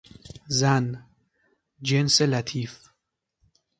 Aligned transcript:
زن، 0.47 0.87
جنس 1.83 2.21
لطیف 2.21 2.79